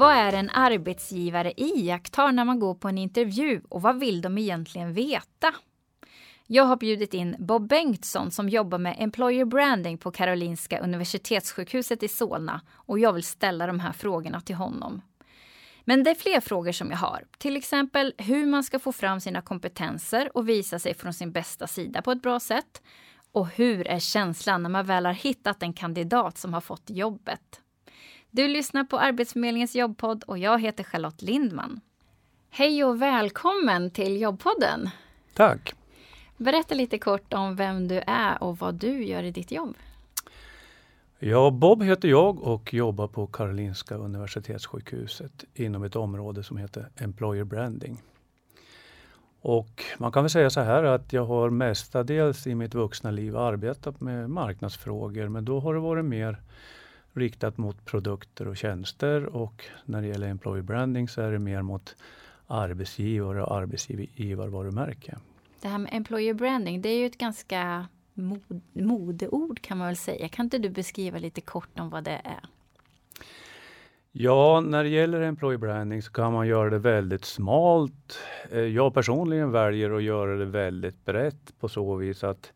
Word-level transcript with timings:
Vad 0.00 0.14
är 0.14 0.32
en 0.32 0.50
arbetsgivare 0.50 1.52
iakttar 1.56 2.32
när 2.32 2.44
man 2.44 2.60
går 2.60 2.74
på 2.74 2.88
en 2.88 2.98
intervju 2.98 3.60
och 3.68 3.82
vad 3.82 4.00
vill 4.00 4.22
de 4.22 4.38
egentligen 4.38 4.92
veta? 4.92 5.54
Jag 6.46 6.64
har 6.64 6.76
bjudit 6.76 7.14
in 7.14 7.36
Bob 7.38 7.68
Bengtsson 7.68 8.30
som 8.30 8.48
jobbar 8.48 8.78
med 8.78 8.96
Employer 8.98 9.44
Branding 9.44 9.98
på 9.98 10.10
Karolinska 10.10 10.80
Universitetssjukhuset 10.80 12.02
i 12.02 12.08
Solna 12.08 12.60
och 12.70 12.98
jag 12.98 13.12
vill 13.12 13.24
ställa 13.24 13.66
de 13.66 13.80
här 13.80 13.92
frågorna 13.92 14.40
till 14.40 14.54
honom. 14.54 15.02
Men 15.84 16.04
det 16.04 16.10
är 16.10 16.14
fler 16.14 16.40
frågor 16.40 16.72
som 16.72 16.90
jag 16.90 16.98
har. 16.98 17.24
Till 17.38 17.56
exempel 17.56 18.14
hur 18.18 18.46
man 18.46 18.64
ska 18.64 18.78
få 18.78 18.92
fram 18.92 19.20
sina 19.20 19.42
kompetenser 19.42 20.36
och 20.36 20.48
visa 20.48 20.78
sig 20.78 20.94
från 20.94 21.14
sin 21.14 21.32
bästa 21.32 21.66
sida 21.66 22.02
på 22.02 22.12
ett 22.12 22.22
bra 22.22 22.40
sätt. 22.40 22.82
Och 23.32 23.48
hur 23.48 23.86
är 23.86 23.98
känslan 23.98 24.62
när 24.62 24.70
man 24.70 24.86
väl 24.86 25.06
har 25.06 25.12
hittat 25.12 25.62
en 25.62 25.72
kandidat 25.72 26.38
som 26.38 26.54
har 26.54 26.60
fått 26.60 26.90
jobbet? 26.90 27.60
Du 28.32 28.48
lyssnar 28.48 28.84
på 28.84 28.98
Arbetsförmedlingens 28.98 29.74
jobbpodd 29.74 30.24
och 30.26 30.38
jag 30.38 30.60
heter 30.60 30.84
Charlotte 30.84 31.22
Lindman. 31.22 31.80
Hej 32.50 32.84
och 32.84 33.02
välkommen 33.02 33.90
till 33.90 34.20
jobbpodden. 34.20 34.90
Tack. 35.34 35.74
Berätta 36.36 36.74
lite 36.74 36.98
kort 36.98 37.32
om 37.32 37.56
vem 37.56 37.88
du 37.88 38.02
är 38.06 38.42
och 38.42 38.58
vad 38.58 38.74
du 38.74 39.04
gör 39.04 39.22
i 39.22 39.30
ditt 39.30 39.52
jobb. 39.52 39.74
Ja, 41.18 41.50
Bob 41.50 41.82
heter 41.82 42.08
jag 42.08 42.42
och 42.42 42.74
jobbar 42.74 43.08
på 43.08 43.26
Karolinska 43.26 43.94
Universitetssjukhuset 43.94 45.44
inom 45.54 45.84
ett 45.84 45.96
område 45.96 46.42
som 46.42 46.56
heter 46.56 46.88
Employer 46.96 47.44
Branding. 47.44 48.02
Och 49.40 49.84
man 49.98 50.12
kan 50.12 50.22
väl 50.22 50.30
säga 50.30 50.50
så 50.50 50.60
här 50.60 50.84
att 50.84 51.12
jag 51.12 51.26
har 51.26 51.50
mestadels 51.50 52.46
i 52.46 52.54
mitt 52.54 52.74
vuxna 52.74 53.10
liv 53.10 53.36
arbetat 53.36 54.00
med 54.00 54.30
marknadsfrågor 54.30 55.28
men 55.28 55.44
då 55.44 55.60
har 55.60 55.74
det 55.74 55.80
varit 55.80 56.04
mer 56.04 56.40
riktat 57.14 57.58
mot 57.58 57.84
produkter 57.84 58.48
och 58.48 58.56
tjänster 58.56 59.24
och 59.24 59.64
när 59.84 60.02
det 60.02 60.08
gäller 60.08 60.28
Employer 60.28 60.62
Branding 60.62 61.08
så 61.08 61.20
är 61.20 61.32
det 61.32 61.38
mer 61.38 61.62
mot 61.62 61.96
arbetsgivare 62.46 63.42
och 63.42 63.56
arbetsgivarvarumärke. 63.56 65.18
Det 65.60 65.68
här 65.68 65.78
med 65.78 65.94
Employer 65.94 66.34
Branding, 66.34 66.82
det 66.82 66.88
är 66.88 66.98
ju 66.98 67.06
ett 67.06 67.18
ganska 67.18 67.86
mod, 68.14 68.60
modeord 68.72 69.60
kan 69.60 69.78
man 69.78 69.86
väl 69.86 69.96
säga. 69.96 70.28
Kan 70.28 70.46
inte 70.46 70.58
du 70.58 70.68
beskriva 70.68 71.18
lite 71.18 71.40
kort 71.40 71.78
om 71.78 71.90
vad 71.90 72.04
det 72.04 72.20
är? 72.24 72.40
Ja, 74.12 74.60
när 74.60 74.84
det 74.84 74.88
gäller 74.88 75.20
employee 75.20 75.58
branding 75.58 76.02
så 76.02 76.12
kan 76.12 76.32
man 76.32 76.46
göra 76.46 76.70
det 76.70 76.78
väldigt 76.78 77.24
smalt. 77.24 78.18
Eh, 78.50 78.60
jag 78.60 78.94
personligen 78.94 79.50
väljer 79.50 79.90
att 79.90 80.02
göra 80.02 80.36
det 80.36 80.44
väldigt 80.44 81.04
brett 81.04 81.60
på 81.60 81.68
så 81.68 81.96
vis 81.96 82.24
att 82.24 82.52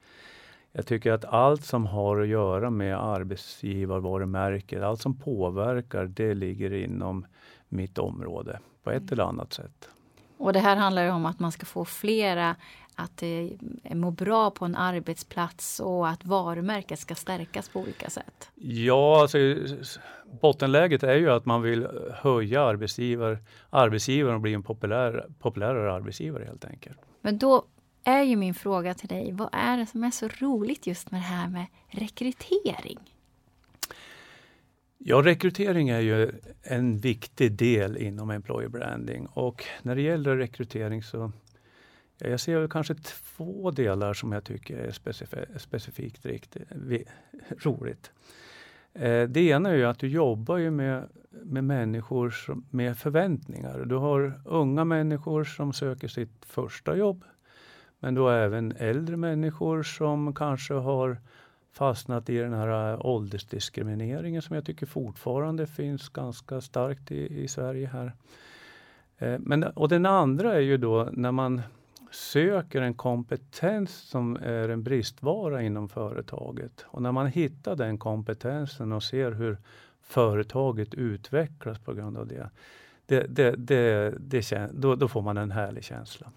jag 0.77 0.87
tycker 0.87 1.13
att 1.13 1.25
allt 1.25 1.65
som 1.65 1.87
har 1.87 2.21
att 2.21 2.29
göra 2.29 2.71
med 2.71 2.97
arbetsgivarvarumärket, 2.97 4.83
allt 4.83 5.01
som 5.01 5.19
påverkar, 5.19 6.05
det 6.05 6.35
ligger 6.35 6.73
inom 6.73 7.27
mitt 7.69 7.99
område 7.99 8.59
på 8.83 8.91
ett 8.91 9.13
eller 9.13 9.25
annat 9.25 9.53
sätt. 9.53 9.89
Och 10.39 10.53
det 10.53 10.59
här 10.59 10.77
handlar 10.77 11.09
om 11.09 11.27
att 11.27 11.41
man 11.41 11.53
ska 11.53 11.67
få 11.67 11.85
flera 11.85 12.57
att 12.95 13.23
eh, 13.23 13.97
må 13.97 14.11
bra 14.11 14.51
på 14.51 14.65
en 14.65 14.77
arbetsplats 14.77 15.81
och 15.81 16.09
att 16.09 16.25
varumärket 16.25 16.99
ska 16.99 17.15
stärkas 17.15 17.69
på 17.69 17.81
olika 17.81 18.11
sätt? 18.11 18.51
Ja, 18.55 19.21
alltså, 19.21 19.39
bottenläget 20.41 21.03
är 21.03 21.15
ju 21.15 21.31
att 21.31 21.47
man 21.47 21.63
vill 21.63 21.89
höja 22.13 22.63
arbetsgivar, 22.63 23.39
arbetsgivaren 23.71 24.35
och 24.35 24.41
bli 24.41 24.55
en 24.55 24.63
populär, 24.63 25.27
populärare 25.39 25.93
arbetsgivare 25.93 26.45
helt 26.45 26.65
enkelt. 26.65 26.99
Men 27.21 27.39
då 27.39 27.65
är 28.05 28.23
ju 28.23 28.37
min 28.37 28.55
fråga 28.55 28.95
till 28.95 29.09
dig, 29.09 29.33
vad 29.33 29.49
är 29.53 29.77
det 29.77 29.87
som 29.87 30.05
är 30.05 30.11
så 30.11 30.29
roligt 30.29 30.87
just 30.87 31.11
med 31.11 31.21
det 31.21 31.25
här 31.25 31.49
med 31.49 31.67
rekrytering? 31.89 32.99
Ja, 34.99 35.23
rekrytering 35.23 35.89
är 35.89 36.01
ju 36.01 36.33
en 36.63 36.99
viktig 36.99 37.53
del 37.53 37.97
inom 37.97 38.31
employer 38.31 38.69
branding 38.69 39.27
och 39.27 39.65
när 39.83 39.95
det 39.95 40.03
gäller 40.03 40.37
rekrytering 40.37 41.03
så 41.03 41.33
jag 42.19 42.41
ser 42.41 42.69
kanske 42.69 42.95
två 42.95 43.71
delar 43.71 44.15
som 44.15 44.33
jag 44.33 44.45
tycker 44.45 44.79
är 44.79 44.91
specif- 44.91 45.59
specifikt 45.59 46.27
riktigt, 46.27 46.63
roligt. 47.65 48.13
Eh, 48.93 49.23
det 49.23 49.41
ena 49.41 49.71
är 49.71 49.75
ju 49.75 49.85
att 49.85 49.99
du 49.99 50.09
jobbar 50.09 50.57
ju 50.57 50.71
med, 50.71 51.09
med 51.31 51.65
människor 51.65 52.31
som, 52.31 52.67
med 52.71 52.99
förväntningar. 52.99 53.85
Du 53.85 53.95
har 53.95 54.41
unga 54.45 54.85
människor 54.85 55.45
som 55.45 55.73
söker 55.73 56.09
sitt 56.09 56.45
första 56.45 56.97
jobb. 56.97 57.25
Men 58.05 58.15
då 58.15 58.29
även 58.29 58.73
äldre 58.79 59.17
människor 59.17 59.83
som 59.83 60.35
kanske 60.35 60.75
har 60.75 61.17
fastnat 61.73 62.31
i 62.31 62.39
den 62.39 62.53
här 62.53 62.93
äh, 62.93 63.07
åldersdiskrimineringen 63.07 64.43
som 64.43 64.55
jag 64.55 64.65
tycker 64.65 64.87
fortfarande 64.87 65.67
finns 65.67 66.09
ganska 66.09 66.61
starkt 66.61 67.11
i, 67.11 67.43
i 67.43 67.49
Sverige 67.49 67.87
här. 67.87 68.13
Eh, 69.19 69.39
men, 69.39 69.65
och 69.65 69.89
den 69.89 70.07
andra 70.07 70.55
är 70.55 70.61
ju 70.61 70.77
då 70.77 71.09
när 71.13 71.33
man 71.33 71.63
söker 72.11 72.83
en 72.83 72.95
kompetens 72.95 73.95
som 73.95 74.37
är 74.37 74.69
en 74.69 74.83
bristvara 74.83 75.63
inom 75.63 75.89
företaget. 75.89 76.85
Och 76.87 77.03
när 77.03 77.13
man 77.13 77.27
hittar 77.27 77.77
den 77.77 77.99
kompetensen 77.99 78.93
och 78.93 79.03
ser 79.03 79.33
hur 79.33 79.59
företaget 80.01 80.95
utvecklas 80.95 81.79
på 81.79 81.95
grund 81.95 82.19
av 82.19 82.27
det. 82.27 82.51
det, 83.07 83.27
det, 83.29 83.55
det, 83.57 84.15
det 84.19 84.71
då, 84.73 84.95
då 84.95 85.09
får 85.09 85.23
man 85.23 85.37
en 85.37 85.51
härlig 85.51 85.85
känsla. 85.85 86.31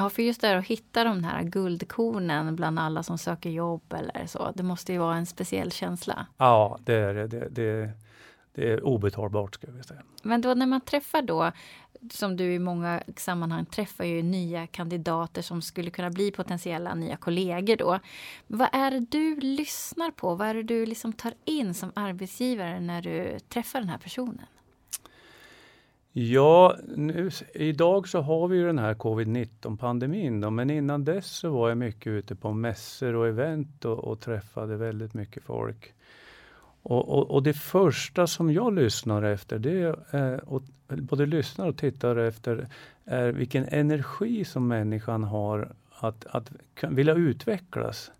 Ja, 0.00 0.10
för 0.10 0.22
just 0.22 0.40
det 0.40 0.46
här 0.46 0.56
att 0.56 0.66
hitta 0.66 1.04
de 1.04 1.24
här 1.24 1.42
guldkornen 1.42 2.56
bland 2.56 2.78
alla 2.78 3.02
som 3.02 3.18
söker 3.18 3.50
jobb 3.50 3.92
eller 3.92 4.26
så. 4.26 4.52
Det 4.54 4.62
måste 4.62 4.92
ju 4.92 4.98
vara 4.98 5.16
en 5.16 5.26
speciell 5.26 5.72
känsla. 5.72 6.26
Ja, 6.36 6.78
det 6.84 6.94
är 6.94 7.14
det. 7.14 7.48
det, 7.48 7.90
det 8.54 8.72
är 8.72 8.84
obetalbart 8.84 9.54
ska 9.54 9.70
vi 9.70 9.82
säga. 9.82 10.02
Men 10.22 10.40
då 10.40 10.54
när 10.54 10.66
man 10.66 10.80
träffar 10.80 11.22
då 11.22 11.52
som 12.12 12.36
du 12.36 12.54
i 12.54 12.58
många 12.58 13.02
sammanhang 13.16 13.66
träffar 13.66 14.04
ju 14.04 14.22
nya 14.22 14.66
kandidater 14.66 15.42
som 15.42 15.62
skulle 15.62 15.90
kunna 15.90 16.10
bli 16.10 16.30
potentiella 16.30 16.94
nya 16.94 17.16
kollegor 17.16 17.76
då. 17.76 17.98
Vad 18.46 18.68
är 18.72 18.90
det 18.90 19.06
du 19.10 19.36
lyssnar 19.40 20.10
på? 20.10 20.34
Vad 20.34 20.48
är 20.48 20.54
det 20.54 20.62
du 20.62 20.86
liksom 20.86 21.12
tar 21.12 21.34
in 21.44 21.74
som 21.74 21.92
arbetsgivare 21.94 22.80
när 22.80 23.02
du 23.02 23.38
träffar 23.48 23.80
den 23.80 23.88
här 23.88 23.98
personen? 23.98 24.46
Ja, 26.12 26.76
nu, 26.96 27.30
idag 27.54 28.08
så 28.08 28.20
har 28.20 28.48
vi 28.48 28.56
ju 28.56 28.66
den 28.66 28.78
här 28.78 28.94
covid-19 28.94 29.76
pandemin 29.76 30.40
då, 30.40 30.50
men 30.50 30.70
innan 30.70 31.04
dess 31.04 31.26
så 31.26 31.50
var 31.50 31.68
jag 31.68 31.78
mycket 31.78 32.06
ute 32.06 32.34
på 32.34 32.52
mässor 32.52 33.14
och 33.14 33.28
event 33.28 33.84
och, 33.84 33.98
och 33.98 34.20
träffade 34.20 34.76
väldigt 34.76 35.14
mycket 35.14 35.42
folk. 35.42 35.94
Och, 36.82 37.08
och, 37.08 37.30
och, 37.30 37.42
det 37.42 37.52
första 37.52 38.26
som 38.26 38.52
jag 38.52 38.74
lyssnar 38.74 39.22
efter, 39.22 39.58
det 39.58 39.82
är, 39.82 40.32
eh, 40.34 40.38
och 40.38 40.62
både 40.88 41.26
lyssnar 41.26 41.68
och 41.68 41.76
tittar 41.76 42.16
efter, 42.16 42.68
är 43.04 43.32
vilken 43.32 43.64
energi 43.68 44.44
som 44.44 44.68
människan 44.68 45.24
har 45.24 45.72
att, 45.90 46.26
att 46.26 46.50
vilja 46.82 47.14
utvecklas. 47.14 48.10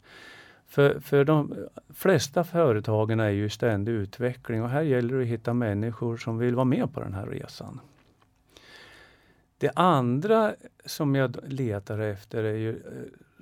För, 0.70 1.00
för 1.00 1.24
de 1.24 1.68
flesta 1.94 2.44
företagen 2.44 3.20
är 3.20 3.30
ju 3.30 3.44
i 3.44 3.50
ständig 3.50 3.92
utveckling 3.92 4.62
och 4.62 4.68
här 4.68 4.82
gäller 4.82 5.16
det 5.16 5.22
att 5.22 5.28
hitta 5.28 5.54
människor 5.54 6.16
som 6.16 6.38
vill 6.38 6.54
vara 6.54 6.64
med 6.64 6.94
på 6.94 7.00
den 7.00 7.14
här 7.14 7.26
resan. 7.26 7.80
Det 9.58 9.70
andra 9.76 10.54
som 10.84 11.14
jag 11.14 11.36
letar 11.46 11.98
efter 11.98 12.44
är 12.44 12.54
ju 12.54 12.70
eh, 12.70 12.76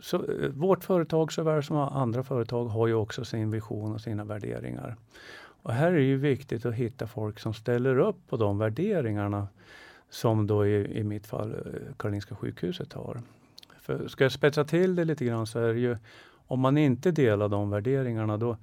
så, 0.02 0.16
eh, 0.16 0.48
vårt 0.48 0.84
företag 0.84 1.32
såväl 1.32 1.62
som 1.62 1.76
andra 1.76 2.22
företag 2.22 2.64
har 2.64 2.86
ju 2.86 2.94
också 2.94 3.24
sin 3.24 3.50
vision 3.50 3.94
och 3.94 4.00
sina 4.00 4.24
värderingar. 4.24 4.96
Och 5.62 5.72
här 5.72 5.92
är 5.92 5.96
det 5.96 6.02
ju 6.02 6.16
viktigt 6.16 6.66
att 6.66 6.74
hitta 6.74 7.06
folk 7.06 7.38
som 7.38 7.54
ställer 7.54 7.98
upp 7.98 8.28
på 8.28 8.36
de 8.36 8.58
värderingarna 8.58 9.48
som 10.10 10.46
då 10.46 10.66
i, 10.66 10.98
i 10.98 11.04
mitt 11.04 11.26
fall 11.26 11.50
eh, 11.50 11.94
Karolinska 11.96 12.36
sjukhuset 12.36 12.92
har. 12.92 13.20
För 13.80 14.08
ska 14.08 14.24
jag 14.24 14.32
spetsa 14.32 14.64
till 14.64 14.94
det 14.94 15.04
lite 15.04 15.24
grann 15.24 15.46
så 15.46 15.58
är 15.58 15.74
det 15.74 15.80
ju 15.80 15.96
om 16.48 16.60
man 16.60 16.78
inte 16.78 17.10
delar 17.10 17.48
de 17.48 17.70
värderingarna 17.70 18.36
då, 18.36 18.56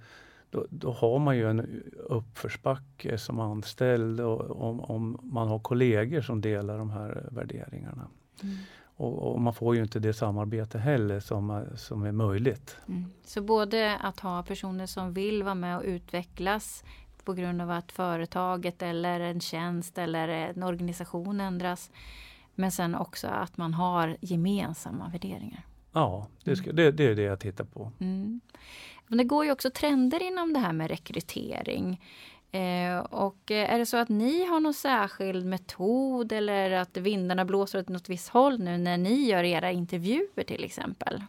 då, 0.50 0.66
då 0.70 0.92
har 0.92 1.20
man 1.20 1.38
ju 1.38 1.50
en 1.50 1.84
uppförsbacke 1.96 3.18
som 3.18 3.40
anställd 3.40 4.20
och 4.22 4.62
om, 4.62 4.80
om 4.80 5.20
man 5.24 5.48
har 5.48 5.60
kollegor 5.60 6.22
som 6.22 6.42
delar 6.42 6.78
de 6.78 6.90
här 6.90 7.28
värderingarna. 7.32 8.08
Mm. 8.44 8.56
Och, 8.98 9.32
och, 9.32 9.42
man 9.42 9.54
får 9.54 9.76
ju 9.76 9.82
inte 9.82 10.00
det 10.00 10.14
samarbete 10.14 10.78
heller 10.78 11.20
som, 11.20 11.66
som 11.76 12.04
är 12.04 12.12
möjligt. 12.12 12.78
Mm. 12.88 13.06
Så 13.26 13.42
både 13.42 13.98
att 13.98 14.20
ha 14.20 14.44
personer 14.44 14.86
som 14.86 15.14
vill 15.14 15.44
vara 15.44 15.56
med 15.56 15.78
och 15.78 15.84
utvecklas 15.86 16.84
på 17.24 17.34
grund 17.34 17.62
av 17.62 17.72
att 17.72 17.92
företaget 17.92 18.82
eller 18.82 19.20
en 19.20 19.40
tjänst 19.40 19.98
eller 19.98 20.28
en 20.28 20.64
organisation 20.64 21.42
ändras. 21.42 21.92
Men 22.56 22.72
sen 22.72 22.96
också 22.96 23.28
att 23.28 23.58
man 23.58 23.74
har 23.74 24.18
gemensamma 24.22 25.10
värderingar. 25.10 25.66
Ja, 25.96 26.28
det, 26.44 26.56
ska, 26.56 26.72
det, 26.72 26.92
det 26.92 27.04
är 27.04 27.16
det 27.16 27.22
jag 27.22 27.40
tittar 27.40 27.64
på. 27.64 27.92
Mm. 28.00 28.42
Men 29.08 29.18
det 29.18 29.24
går 29.24 29.46
ju 29.46 29.52
också 29.52 29.70
trender 29.70 30.24
inom 30.24 30.54
det 30.54 30.60
här 30.60 30.74
med 30.74 30.90
rekrytering. 30.90 32.02
Eh, 32.52 33.00
och 33.00 33.52
eh, 33.52 33.74
är 33.74 33.80
det 33.80 33.86
så 33.86 33.98
att 33.98 34.10
ni 34.10 34.46
har 34.46 34.60
någon 34.60 34.74
särskild 34.74 35.46
metod 35.46 36.32
eller 36.32 36.72
att 36.72 36.98
vindarna 36.98 37.46
blåser 37.46 37.80
åt 37.80 37.90
något 37.90 38.10
visst 38.10 38.30
håll 38.30 38.60
nu 38.60 38.78
när 38.78 38.98
ni 38.98 39.30
gör 39.30 39.44
era 39.44 39.72
intervjuer 39.72 40.44
till 40.44 40.64
exempel? 40.64 41.24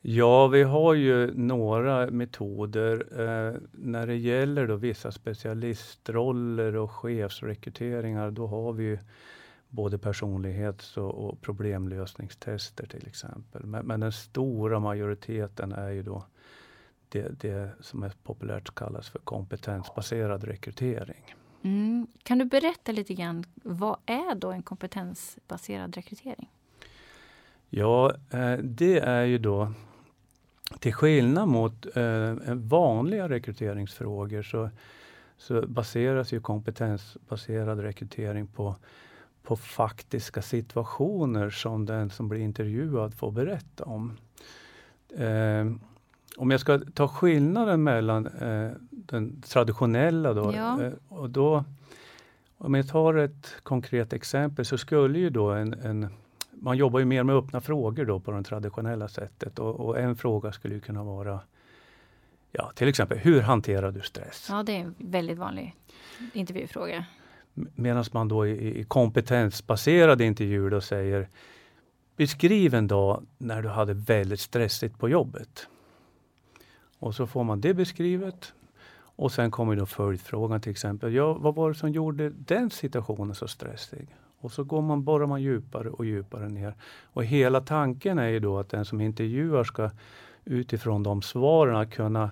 Ja, 0.00 0.46
vi 0.46 0.62
har 0.62 0.94
ju 0.94 1.34
några 1.34 2.10
metoder. 2.10 3.06
Eh, 3.12 3.54
när 3.72 4.06
det 4.06 4.16
gäller 4.16 4.66
då 4.66 4.76
vissa 4.76 5.12
specialistroller 5.12 6.76
och 6.76 6.90
chefsrekryteringar, 6.90 8.30
då 8.30 8.46
har 8.46 8.72
vi 8.72 8.98
både 9.68 9.98
personlighets 9.98 10.96
och, 10.96 11.40
problemlösningstester 11.40 12.86
till 12.86 13.06
exempel. 13.06 13.66
Men, 13.66 13.86
men, 13.86 14.00
den 14.00 14.12
stora 14.12 14.80
majoriteten 14.80 15.72
är 15.72 15.90
ju 15.90 16.02
då 16.02 16.24
det, 17.08 17.40
det 17.40 17.70
som 17.80 18.02
är 18.02 18.12
populärt 18.22 18.74
kallas 18.74 19.08
för 19.08 19.18
kompetensbaserad 19.18 20.44
rekrytering. 20.44 21.34
Mm. 21.62 22.06
Kan 22.22 22.38
du 22.38 22.44
berätta 22.44 22.92
lite 22.92 23.14
grann, 23.14 23.44
vad 23.54 23.96
är 24.06 24.34
då 24.34 24.52
en 24.52 24.62
kompetensbaserad 24.62 25.94
rekrytering? 25.94 26.50
Ja, 27.70 28.14
eh, 28.30 28.58
det 28.58 28.98
är 28.98 29.24
ju 29.24 29.38
då 29.38 29.72
till 30.78 30.94
skillnad 30.94 31.48
mot 31.48 31.96
eh, 31.96 32.34
vanliga 32.54 33.28
rekryteringsfrågor 33.28 34.42
så, 34.42 34.70
så 35.36 35.66
baseras 35.66 36.32
ju 36.32 36.40
kompetensbaserad 36.40 37.80
rekrytering 37.80 38.46
på, 38.46 38.76
på 39.48 39.56
faktiska 39.56 40.42
situationer 40.42 41.50
som 41.50 41.86
den 41.86 42.10
som 42.10 42.28
blir 42.28 42.40
intervjuad 42.40 43.14
får 43.14 43.30
berätta 43.30 43.84
om. 43.84 44.16
Eh, 45.16 45.66
om 46.36 46.50
jag 46.50 46.60
ska 46.60 46.80
ta 46.94 47.08
skillnaden 47.08 47.82
mellan 47.82 48.26
eh, 48.26 48.70
den 48.90 49.42
traditionella 49.42 50.34
då, 50.34 50.52
ja. 50.54 50.82
eh, 50.82 50.92
och 51.08 51.30
då 51.30 51.64
om 52.58 52.74
jag 52.74 52.88
tar 52.88 53.14
ett 53.14 53.54
konkret 53.62 54.12
exempel 54.12 54.64
så 54.64 54.78
skulle 54.78 55.18
ju 55.18 55.30
då 55.30 55.50
en, 55.50 55.74
en 55.74 56.08
man 56.50 56.76
jobbar 56.76 56.98
ju 56.98 57.04
mer 57.04 57.22
med 57.22 57.36
öppna 57.36 57.60
frågor 57.60 58.04
då 58.04 58.20
på 58.20 58.30
det 58.30 58.42
traditionella 58.42 59.08
sättet 59.08 59.58
och, 59.58 59.80
och, 59.80 59.98
en 59.98 60.16
fråga 60.16 60.52
skulle 60.52 60.80
kunna 60.80 61.04
vara 61.04 61.40
Ja, 62.52 62.72
till 62.74 62.88
exempel, 62.88 63.18
hur 63.18 63.40
hanterar 63.40 63.92
du 63.92 64.00
stress? 64.00 64.46
Ja, 64.50 64.62
det 64.62 64.76
är 64.76 64.80
en 64.80 64.94
väldigt 64.98 65.38
vanlig 65.38 65.74
intervjufråga. 66.32 67.04
Medan 67.74 68.04
man 68.12 68.28
då 68.28 68.46
i, 68.46 68.80
i 68.80 68.84
kompetensbaserade 68.84 70.24
intervjuer 70.24 70.70
då 70.70 70.80
säger 70.80 71.28
Beskriv 72.18 72.74
en 72.74 72.86
dag 72.86 73.26
när 73.38 73.62
du 73.62 73.68
hade 73.68 73.94
väldigt 73.94 74.40
stressigt 74.40 74.98
på 74.98 75.08
jobbet. 75.08 75.68
Och 76.98 77.14
så 77.14 77.26
får 77.26 77.44
man 77.44 77.60
det 77.60 77.74
beskrivet. 77.74 78.52
Och 78.94 79.32
sen 79.32 79.50
kommer 79.50 79.76
då 79.76 79.86
följdfrågan 79.86 80.60
till 80.60 80.70
exempel. 80.70 81.14
Ja, 81.14 81.32
vad 81.32 81.54
var 81.54 81.68
det 81.68 81.74
som 81.74 81.90
gjorde 81.92 82.30
den 82.30 82.70
situationen 82.70 83.34
så 83.34 83.48
stressig? 83.48 84.16
Och 84.40 84.52
så 84.52 84.64
går 84.64 84.82
man, 84.82 85.04
borrar 85.04 85.26
man 85.26 85.42
djupare 85.42 85.90
och 85.90 86.04
djupare 86.04 86.48
ner. 86.48 86.74
Och 87.02 87.24
hela 87.24 87.60
tanken 87.60 88.18
är 88.18 88.28
ju 88.28 88.40
då 88.40 88.58
att 88.58 88.70
den 88.70 88.84
som 88.84 89.00
intervjuar 89.00 89.64
ska 89.64 89.90
utifrån 90.44 91.02
de 91.02 91.22
svaren 91.22 91.90
kunna 91.90 92.30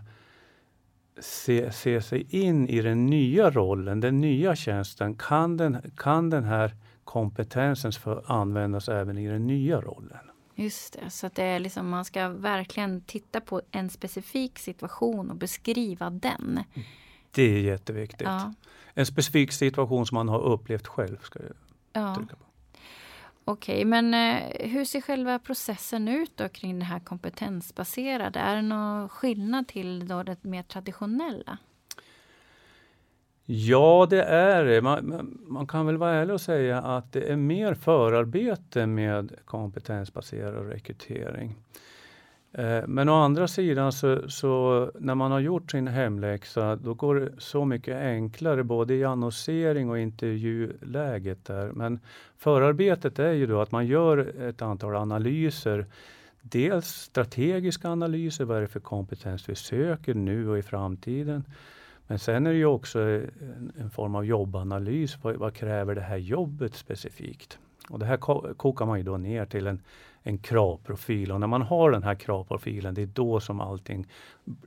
se, 1.21 1.73
se 1.73 2.03
sig 2.03 2.27
in 2.31 2.69
i 2.69 2.83
den 2.83 3.07
nya 3.07 3.51
rollen, 3.51 4.01
den 4.01 4.21
nya 4.21 4.57
tjänsten. 4.57 5.15
Kan 5.15 5.57
den, 5.57 5.93
kan 5.97 6.31
den 6.31 6.45
här 6.45 6.75
kompetensen 7.05 7.93
få 7.93 8.23
användas 8.27 8.89
även 8.89 9.19
i 9.19 9.29
den 9.29 9.47
nya 9.47 9.81
rollen? 9.81 10.31
Just 10.55 10.93
det, 10.93 11.11
så 11.11 11.31
det 11.35 11.43
är 11.43 11.59
liksom, 11.59 11.89
man 11.89 12.05
ska 12.05 12.29
verkligen 12.29 13.01
titta 13.01 13.41
på 13.41 13.63
en 13.71 13.91
specifik 13.91 14.59
situation 14.59 15.31
och 15.31 15.37
beskriva 15.37 16.11
den. 16.11 16.61
Det 17.31 17.43
är 17.43 17.61
jätteviktigt. 17.61 18.29
Ja. 18.29 18.55
En 18.95 19.07
specifik 19.07 19.53
situation 19.53 20.07
som 20.07 20.15
man 20.15 20.29
har 20.29 20.41
upplevt 20.41 20.87
själv. 20.87 21.19
Ska 21.23 21.39
jag 21.39 21.53
ja. 22.03 22.15
trycka 22.15 22.37
på. 22.37 22.46
Okej, 23.49 23.75
okay, 23.75 23.85
men 23.85 24.15
eh, 24.15 24.69
hur 24.69 24.85
ser 24.85 25.01
själva 25.01 25.39
processen 25.39 26.09
ut 26.09 26.37
då 26.37 26.49
kring 26.49 26.79
det 26.79 26.85
här 26.85 27.01
kompetensbaserade? 27.01 28.39
Är 28.39 28.57
det 28.57 28.63
någon 28.63 29.09
skillnad 29.09 29.69
till 29.69 30.09
då 30.09 30.23
det 30.23 30.45
mer 30.45 30.63
traditionella? 30.63 31.59
Ja, 33.45 34.07
det 34.11 34.23
är 34.23 34.65
det. 34.65 34.83
Man, 34.83 35.39
man, 35.47 35.67
kan 35.67 35.87
väl 35.87 35.97
vara 35.97 36.15
ärlig 36.15 36.35
och 36.35 36.41
säga 36.41 36.79
att 36.79 37.13
det 37.13 37.33
är 37.33 37.37
mer 37.37 37.75
förarbete 37.75 38.87
med 38.87 39.33
kompetensbaserad 39.45 40.69
rekrytering. 40.69 41.57
Eh, 42.53 42.87
men 42.87 43.09
å 43.09 43.15
andra 43.15 43.49
sidan 43.49 43.93
så, 43.93 44.31
så, 44.31 44.91
när 44.99 45.15
man 45.15 45.33
har 45.33 45.41
gjort 45.41 45.71
sin 45.71 45.89
hemläxa 45.89 46.77
då 46.77 46.95
går 46.95 47.15
det 47.15 47.33
så 47.39 47.65
mycket 47.65 47.97
enklare 47.97 48.65
både 48.65 48.95
i 48.95 49.05
annonsering 49.05 49.91
och 49.91 49.99
intervjuläget 49.99 51.45
där. 51.45 51.73
Men 51.73 52.01
förarbetet 52.37 53.19
är 53.19 53.33
ju 53.33 53.47
då 53.47 53.61
att 53.61 53.73
man 53.73 53.87
gör 53.87 54.43
ett 54.49 54.63
antal 54.63 54.97
analyser. 54.97 55.87
Dels 56.43 56.87
strategiska 56.87 57.89
analyser, 57.89 58.45
vad 58.45 58.57
är 58.57 58.61
det 58.61 58.69
för 58.69 58.81
kompetens 58.81 59.49
vi 59.49 59.55
söker 59.55 60.15
nu 60.15 60.49
och 60.49 60.59
i 60.59 60.63
framtiden? 60.63 61.45
Men 62.07 62.19
sen 62.19 62.47
är 62.47 62.51
det 62.51 62.59
ju 62.59 62.67
också 62.67 63.01
eh, 63.01 63.23
en, 63.57 63.73
en 63.79 63.91
form 63.91 64.15
av 64.15 64.25
jobbanalys. 64.25 65.19
Vad, 65.23 65.37
vad, 65.37 65.55
kräver 65.55 65.95
det 65.95 66.01
här 66.01 66.17
jobbet 66.17 66.75
specifikt? 66.75 67.59
Och 67.91 67.99
det 67.99 68.07
här 68.07 68.17
kokar 68.55 68.87
man 68.87 68.99
ju 68.99 69.05
då 69.05 69.17
ner 69.17 69.47
till 69.47 69.67
en, 69.67 69.81
en 70.27 70.39
kravprofil 70.39 71.33
och 71.33 71.41
när 71.41 71.47
man 71.47 71.63
har 71.63 71.91
den 71.91 72.03
här 72.03 72.15
kravprofilen, 72.15 72.95
det 72.95 73.03
är 73.03 73.07
då 73.07 73.41
som 73.41 73.61
allting 73.61 74.07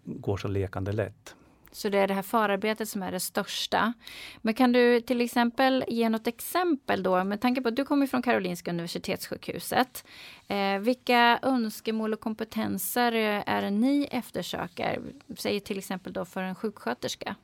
går 0.03 0.37
så 0.37 0.47
lekande 0.47 0.91
lätt. 0.91 1.35
Så 1.71 1.89
det 1.89 1.97
är 1.97 2.07
det 2.07 2.13
här 2.13 2.21
förarbetet 2.21 2.89
som 2.89 3.03
är 3.03 3.11
det 3.11 3.19
största. 3.19 3.93
Men 4.41 4.53
kan 4.53 4.71
du 4.71 5.01
till 5.01 5.21
exempel 5.21 5.85
ge 5.87 6.09
något 6.09 6.27
exempel 6.27 7.03
då 7.03 7.23
med 7.23 7.41
tanke 7.41 7.61
på 7.61 7.69
att 7.69 7.75
du 7.75 7.85
kommer 7.85 8.07
från 8.07 8.21
Karolinska 8.21 8.71
Universitetssjukhuset. 8.71 10.05
Eh, 10.47 10.79
vilka 10.79 11.39
önskemål 11.41 12.13
och 12.13 12.19
kompetenser 12.19 13.11
eh, 13.11 13.43
är 13.45 13.61
det 13.61 13.69
ni 13.69 14.07
eftersöker? 14.11 14.99
Säg 15.37 15.59
till 15.59 15.77
exempel 15.77 16.13
då 16.13 16.25
för 16.25 16.41
en 16.41 16.55
sjuksköterska. 16.55 17.35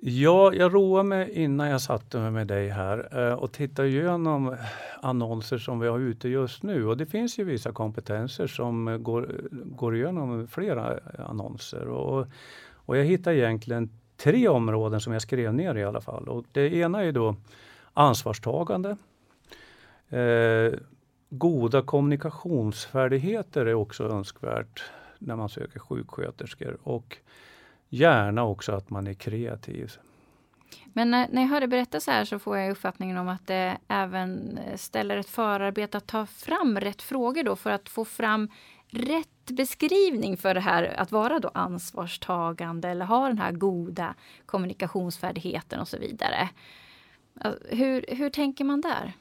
Ja, 0.00 0.54
jag 0.54 0.74
roade 0.74 1.08
mig 1.08 1.30
innan 1.30 1.68
jag 1.68 1.80
satte 1.80 2.18
mig 2.18 2.30
med 2.30 2.46
dig 2.46 2.68
här 2.68 3.28
eh, 3.28 3.34
och 3.34 3.52
tittade 3.52 3.88
igenom 3.88 4.56
annonser 5.00 5.58
som 5.58 5.80
vi 5.80 5.88
har 5.88 5.98
ute 5.98 6.28
just 6.28 6.62
nu. 6.62 6.86
Och 6.86 6.96
det 6.96 7.06
finns 7.06 7.38
ju 7.38 7.44
vissa 7.44 7.72
kompetenser 7.72 8.46
som 8.46 9.02
går, 9.02 9.40
går 9.50 9.96
igenom 9.96 10.48
flera 10.48 10.98
annonser. 11.28 11.88
Och, 11.88 12.26
och 12.72 12.96
jag 12.96 13.04
hittade 13.04 13.36
egentligen 13.36 13.90
tre 14.16 14.48
områden 14.48 15.00
som 15.00 15.12
jag 15.12 15.22
skrev 15.22 15.54
ner 15.54 15.74
i 15.74 15.84
alla 15.84 16.00
fall. 16.00 16.28
Och 16.28 16.44
det 16.52 16.74
ena 16.74 17.04
är 17.04 17.12
då 17.12 17.36
ansvarstagande. 17.94 18.96
Eh, 20.08 20.72
goda 21.30 21.82
kommunikationsfärdigheter 21.82 23.66
är 23.66 23.74
också 23.74 24.04
önskvärt 24.04 24.82
när 25.18 25.36
man 25.36 25.48
söker 25.48 25.80
sjuksköterskor. 25.80 26.78
Och 26.82 27.18
gärna 27.88 28.44
också 28.44 28.72
att 28.72 28.90
man 28.90 29.06
är 29.06 29.14
kreativ. 29.14 29.92
Men 30.92 31.10
när, 31.10 31.28
när 31.28 31.42
jag 31.42 31.48
hör 31.48 31.60
dig 31.60 31.68
berätta 31.68 32.00
så 32.00 32.10
här 32.10 32.24
så 32.24 32.38
får 32.38 32.58
jag 32.58 32.70
uppfattningen 32.70 33.16
om 33.16 33.28
att 33.28 33.46
det 33.46 33.78
även 33.88 34.58
ställer 34.76 35.16
ett 35.16 35.28
förarbete 35.28 35.98
att 35.98 36.06
ta 36.06 36.26
fram 36.26 36.80
rätt 36.80 37.02
frågor 37.02 37.42
då 37.42 37.56
för 37.56 37.70
att 37.70 37.88
få 37.88 38.04
fram 38.04 38.48
rätt 38.90 39.50
beskrivning 39.50 40.36
för 40.36 40.54
det 40.54 40.60
här 40.60 40.84
att 40.84 41.12
vara 41.12 41.38
då 41.38 41.50
ansvarstagande 41.54 42.88
eller 42.88 43.04
ha 43.04 43.28
den 43.28 43.38
här 43.38 43.52
goda 43.52 44.14
kommunikationsfärdigheten 44.46 45.80
och 45.80 45.88
så 45.88 45.98
vidare. 45.98 46.48
Alltså, 47.40 47.74
hur, 47.74 48.04
hur 48.08 48.30
tänker 48.30 48.64
man 48.64 48.80
där? 48.80 49.12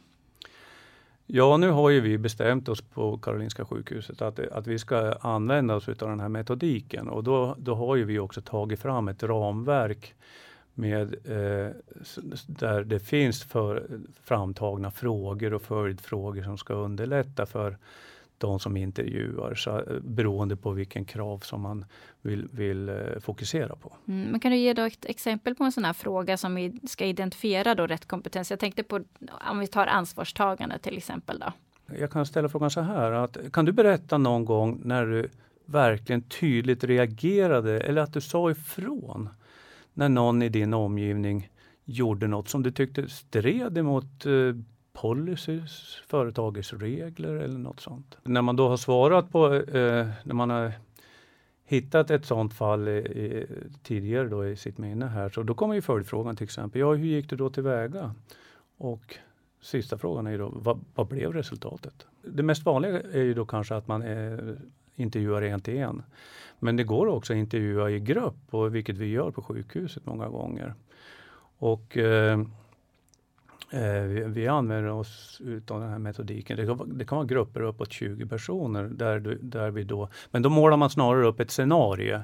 Ja, 1.29 1.57
nu 1.57 1.69
har 1.69 1.89
ju 1.89 1.99
vi 1.99 2.17
bestämt 2.17 2.69
oss 2.69 2.81
på 2.81 3.17
Karolinska 3.17 3.65
sjukhuset 3.65 4.21
att, 4.21 4.39
att 4.39 4.67
vi 4.67 4.79
ska 4.79 5.13
använda 5.13 5.75
oss 5.75 5.89
av 5.89 5.95
den 5.95 6.19
här 6.19 6.29
metodiken. 6.29 7.09
Och 7.09 7.23
då, 7.23 7.55
då 7.57 7.75
har 7.75 7.95
ju 7.95 8.03
vi 8.03 8.19
också 8.19 8.41
tagit 8.41 8.79
fram 8.79 9.07
ett 9.07 9.23
ramverk 9.23 10.15
med, 10.73 11.13
eh, 11.25 11.71
där 12.47 12.83
det 12.83 12.99
finns 12.99 13.43
för, 13.43 13.87
framtagna 14.23 14.91
frågor 14.91 15.53
och 15.53 15.61
följdfrågor 15.61 16.43
som 16.43 16.57
ska 16.57 16.73
underlätta 16.73 17.45
för 17.45 17.77
de 18.37 18.59
som 18.59 18.77
intervjuar, 18.77 19.55
så, 19.55 19.79
eh, 19.79 19.99
beroende 20.01 20.55
på 20.55 20.71
vilken 20.71 21.05
krav 21.05 21.39
som 21.39 21.61
man 21.61 21.85
vill, 22.21 22.47
vill 22.51 22.89
eh, 22.89 22.95
fokusera 23.19 23.75
på. 23.75 23.93
Mm, 24.07 24.31
men 24.31 24.39
kan 24.39 24.51
du 24.51 24.57
ge 24.57 24.73
då 24.73 24.81
ett 24.81 25.05
exempel 25.05 25.55
på 25.55 25.63
en 25.63 25.71
sån 25.71 25.85
här 25.85 25.93
fråga 25.93 26.37
som 26.37 26.79
ska 26.83 27.05
identifiera 27.05 27.75
då 27.75 27.87
rätt 27.87 28.05
kompetens? 28.05 28.49
Jag 28.49 28.59
tänkte 28.59 28.83
på 28.83 29.03
om 29.51 29.59
vi 29.59 29.67
tar 29.67 29.87
ansvarstagande 29.87 30.79
till 30.79 30.97
exempel. 30.97 31.39
Då. 31.39 31.53
Jag 31.99 32.11
kan 32.11 32.25
ställa 32.25 32.49
frågan 32.49 32.71
så 32.71 32.81
här, 32.81 33.11
att, 33.11 33.37
kan 33.53 33.65
du 33.65 33.71
berätta 33.71 34.17
någon 34.17 34.45
gång 34.45 34.81
när 34.83 35.05
du 35.05 35.29
verkligen 35.65 36.21
tydligt 36.21 36.83
reagerade 36.83 37.81
eller 37.81 38.01
att 38.01 38.13
du 38.13 38.21
sa 38.21 38.51
ifrån 38.51 39.29
när 39.93 40.09
någon 40.09 40.41
i 40.41 40.49
din 40.49 40.73
omgivning 40.73 41.49
gjorde 41.85 42.27
något 42.27 42.49
som 42.49 42.63
du 42.63 42.71
tyckte 42.71 43.09
stred 43.09 43.77
emot 43.77 44.25
eh, 44.25 44.31
policies, 45.01 46.01
företagets 46.07 46.73
regler 46.73 47.35
eller 47.35 47.59
något 47.59 47.79
sånt. 47.79 48.17
När 48.23 48.41
man 48.41 48.55
då 48.55 48.69
har 48.69 48.77
svarat 48.77 49.31
på, 49.31 49.53
eh, 49.53 50.07
när 50.23 50.33
man 50.33 50.49
har 50.49 50.71
hittat 51.65 52.11
ett 52.11 52.25
sånt 52.25 52.53
fall 52.53 52.87
i, 52.87 52.97
i, 52.97 53.47
tidigare 53.83 54.27
då 54.27 54.47
i 54.47 54.55
sitt 54.55 54.77
minne 54.77 55.05
här, 55.05 55.29
så 55.29 55.43
då 55.43 55.53
kommer 55.53 55.75
ju 55.75 55.81
följdfrågan 55.81 56.35
till 56.35 56.43
exempel, 56.43 56.81
ja 56.81 56.93
hur 56.93 57.05
gick 57.05 57.29
du 57.29 57.35
då 57.35 57.49
tillväga? 57.49 58.15
Och 58.77 59.15
sista 59.61 59.97
frågan 59.97 60.27
är 60.27 60.31
ju 60.31 60.37
då, 60.37 60.51
vad, 60.55 60.79
vad, 60.95 61.07
blev 61.07 61.33
resultatet? 61.33 62.07
Det 62.21 62.43
mest 62.43 62.65
vanliga 62.65 63.01
är 63.01 63.23
ju 63.23 63.33
då 63.33 63.45
kanske 63.45 63.75
att 63.75 63.87
man 63.87 64.01
är, 64.01 64.57
intervjuar 64.95 65.41
en 65.41 65.61
till 65.61 65.77
en. 65.77 66.03
Men 66.59 66.75
det 66.75 66.83
går 66.83 67.07
också 67.07 67.33
att 67.33 67.37
intervjua 67.37 67.89
i 67.89 67.99
grupp, 67.99 68.37
och 68.49 68.75
vilket 68.75 68.97
vi 68.97 69.05
gör 69.05 69.31
på 69.31 69.41
sjukhuset 69.41 70.05
många 70.05 70.29
gånger. 70.29 70.73
Och 71.59 71.97
eh 71.97 72.39
vi, 73.71 74.23
vi, 74.27 74.47
använder 74.47 74.89
oss 74.91 75.41
av 75.69 75.81
den 75.81 75.89
här 75.89 75.97
metodiken. 75.99 76.57
Det 76.57 76.65
kan, 76.65 76.97
det 76.97 77.05
kan 77.05 77.15
vara 77.15 77.27
grupper 77.27 77.61
uppåt 77.61 77.91
20 77.91 78.25
personer 78.25 78.83
där, 78.83 79.19
där 79.41 79.71
vi 79.71 79.83
då, 79.83 80.09
men 80.31 80.41
då 80.41 80.49
målar 80.49 80.77
man 80.77 80.89
snarare 80.89 81.27
upp 81.27 81.39
ett 81.39 81.51
scenario 81.51 82.15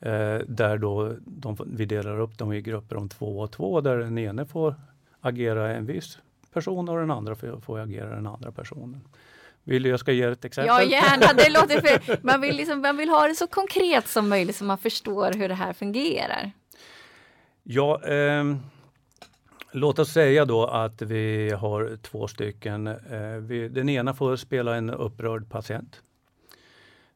eh, 0.00 0.38
där 0.46 0.78
då 0.78 1.14
de, 1.26 1.56
vi 1.66 1.84
delar 1.84 2.20
upp 2.20 2.38
dem 2.38 2.52
i 2.52 2.60
grupper 2.60 2.96
om 2.96 3.08
två 3.08 3.38
och 3.38 3.52
två 3.52 3.80
där 3.80 3.98
den 3.98 4.18
ene 4.18 4.46
får 4.46 4.74
agera 5.20 5.72
en 5.72 5.86
viss 5.86 6.18
person 6.52 6.88
och 6.88 6.98
den 6.98 7.10
andra 7.10 7.34
får, 7.34 7.60
får 7.60 7.80
agera 7.80 8.14
den 8.14 8.26
andra 8.26 8.52
personen. 8.52 9.00
Vill 9.64 9.82
du 9.82 9.88
jag 9.88 10.00
ska 10.00 10.12
ge 10.12 10.22
ett 10.22 10.44
exempel? 10.44 10.68
Ja 10.68 10.82
gärna, 10.82 11.32
det 11.32 11.50
låter 11.50 11.80
för, 11.80 12.18
man, 12.26 12.40
vill 12.40 12.56
liksom, 12.56 12.80
man 12.80 12.96
vill 12.96 13.08
ha 13.08 13.28
det 13.28 13.34
så 13.34 13.46
konkret 13.46 14.08
som 14.08 14.28
möjligt 14.28 14.56
så 14.56 14.64
man 14.64 14.78
förstår 14.78 15.32
hur 15.32 15.48
det 15.48 15.54
här 15.54 15.72
fungerar. 15.72 16.50
Ja, 17.62 18.04
eh, 18.04 18.44
låt 19.74 19.98
oss 19.98 20.12
säga 20.12 20.44
då 20.44 20.66
att 20.66 21.02
vi 21.02 21.50
har 21.50 21.96
två 22.02 22.28
stycken. 22.28 22.86
Eh, 22.86 23.36
den 23.70 23.88
ena 23.88 24.14
får 24.14 24.36
spela 24.36 24.76
en 24.76 24.90
upprörd 24.90 25.50
patient 25.50 26.02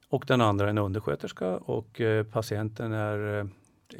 och 0.08 0.24
den 0.26 0.40
andra 0.40 0.70
en 0.70 0.78
undersköterska 0.78 1.56
och 1.56 2.00
eh, 2.00 2.24
patienten 2.24 2.92
är 2.92 3.38
eh, 3.38 3.46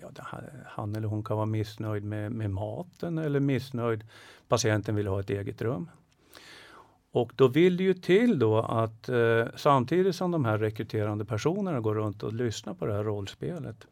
ja, 0.01 0.25
han 0.67 0.97
eller 0.97 1.09
hon 1.09 1.25
kan 1.25 1.37
vara 1.37 1.47
missnöjd 1.47 2.05
med, 2.05 2.33
med 2.33 2.51
maten 2.51 3.19
eller 3.19 3.41
missnöjd. 3.41 4.05
Patienten 4.49 4.95
vill 4.95 5.07
ha 5.07 5.21
ett 5.21 5.31
eget 5.31 5.63
rum. 5.63 5.91
Och 7.11 7.33
då 7.37 7.49
vill 7.49 7.77
det 7.77 7.85
ju 7.85 7.95
till 7.95 8.39
då 8.39 8.59
att 8.59 9.09
eh, 9.09 9.47
samtidigt 9.57 10.17
som 10.17 10.31
de 10.31 10.45
här 10.45 10.59
rekryterande 10.59 11.25
personerna 11.25 11.81
går 11.81 11.95
runt 11.95 12.23
och 12.23 12.33
lyssnar 12.33 12.75
på 12.75 12.87
det 12.87 12.95
här 12.95 13.05
rollspelet. 13.05 13.87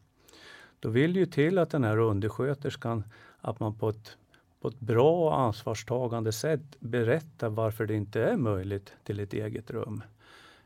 Då 0.79 0.89
vill 0.89 1.13
det 1.13 1.19
ju 1.19 1.25
till 1.25 1.57
att 1.57 1.69
den 1.69 1.83
här 1.83 1.97
undersköterskan, 1.97 3.03
att 3.41 3.59
man 3.59 3.75
på 3.75 3.89
ett, 3.89 4.17
på 4.61 4.67
ett 4.67 4.79
bra 4.79 5.25
och 5.25 5.39
ansvarstagande 5.39 6.31
sätt 6.31 6.79
berätta 6.79 7.49
varför 7.49 7.85
det 7.85 7.95
inte 7.95 8.21
är 8.21 8.37
möjligt 8.37 8.93
till 9.03 9.19
ett 9.19 9.33
eget 9.33 9.71
rum. 9.71 10.03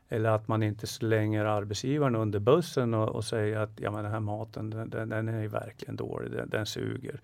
Eller 0.08 0.30
att 0.30 0.48
man 0.48 0.62
inte 0.62 0.86
slänger 0.86 1.44
arbetsgivaren 1.44 2.16
under 2.16 2.38
bussen 2.38 2.94
och, 2.94 3.08
och 3.08 3.24
säger 3.24 3.56
att 3.56 3.80
ja, 3.80 3.90
men 3.90 4.02
den 4.02 4.12
här 4.12 4.20
maten 4.20 4.70
den, 4.70 5.08
den 5.08 5.28
är 5.28 5.48
verkligen 5.48 5.96
dålig, 5.96 6.32
den, 6.32 6.48
den, 6.48 6.66
suger. 6.66 7.20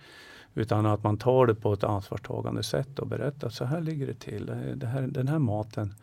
Utan 0.54 0.86
att 0.86 1.02
man 1.02 1.18
tar 1.18 1.46
det 1.46 1.54
på 1.54 1.72
ett 1.72 1.84
ansvarstagande 1.84 2.62
sätt 2.62 2.98
och 2.98 3.06
berättar 3.06 3.48
så 3.48 3.64
här 3.64 3.80
ligger 3.80 4.06
det 4.06 4.14
till. 4.14 4.46
Det 4.74 4.86
här, 4.86 5.02
den 5.02 5.28
här 5.28 5.38
maten 5.38 5.94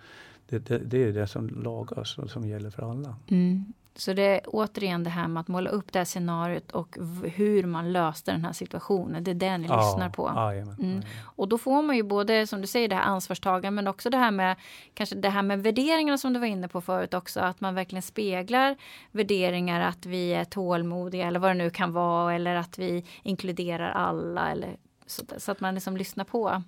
det, 0.49 0.59
det, 0.59 0.77
det 0.77 1.03
är 1.03 1.13
det 1.13 1.27
som 1.27 1.47
lagas 1.63 2.17
och 2.17 2.29
som 2.29 2.47
gäller 2.47 2.69
för 2.69 2.91
alla. 2.91 3.15
Mm. 3.27 3.73
Så 3.97 4.13
det 4.13 4.21
är 4.21 4.41
återigen 4.45 5.03
det 5.03 5.09
här 5.09 5.27
med 5.27 5.41
att 5.41 5.47
måla 5.47 5.69
upp 5.69 5.93
det 5.93 5.99
här 5.99 6.05
scenariot 6.05 6.71
och 6.71 6.97
hur 7.23 7.63
man 7.63 7.93
löste 7.93 8.31
den 8.31 8.45
här 8.45 8.53
situationen. 8.53 9.23
Det 9.23 9.31
är 9.31 9.35
det 9.35 9.57
ni 9.57 9.67
ja, 9.67 9.77
lyssnar 9.77 10.09
på. 10.09 10.27
Amen, 10.27 10.75
mm. 10.79 11.01
Och 11.21 11.47
då 11.47 11.57
får 11.57 11.81
man 11.81 11.95
ju 11.95 12.03
både 12.03 12.47
som 12.47 12.61
du 12.61 12.67
säger 12.67 12.87
det 12.87 12.95
här 12.95 13.03
ansvarstagande 13.03 13.71
men 13.71 13.87
också 13.87 14.09
det 14.09 14.17
här 14.17 14.31
med 14.31 14.55
kanske 14.93 15.15
det 15.15 15.29
här 15.29 15.41
med 15.41 15.63
värderingarna 15.63 16.17
som 16.17 16.33
du 16.33 16.39
var 16.39 16.47
inne 16.47 16.67
på 16.67 16.81
förut 16.81 17.13
också. 17.13 17.39
Att 17.39 17.61
man 17.61 17.75
verkligen 17.75 18.01
speglar 18.01 18.75
värderingar 19.11 19.81
att 19.81 20.05
vi 20.05 20.33
är 20.33 20.45
tålmodiga 20.45 21.27
eller 21.27 21.39
vad 21.39 21.49
det 21.49 21.53
nu 21.53 21.69
kan 21.69 21.93
vara 21.93 22.33
eller 22.33 22.55
att 22.55 22.79
vi 22.79 23.05
inkluderar 23.23 23.91
alla 23.91 24.51
eller 24.51 24.77
så, 25.05 25.23
så 25.37 25.51
att 25.51 25.59
man 25.59 25.73
liksom 25.73 25.97
lyssnar 25.97 26.25
på. 26.25 26.63